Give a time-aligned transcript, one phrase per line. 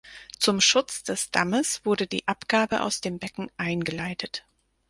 [0.39, 4.43] Zum Schutz des Dammes wurde die Abgabe aus dem Becken eingeleitet.